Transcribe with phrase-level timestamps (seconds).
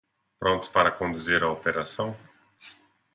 [0.39, 2.17] Prontas para conduzir a operação!